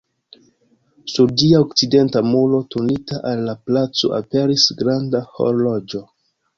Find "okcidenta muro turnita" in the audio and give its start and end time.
1.65-3.21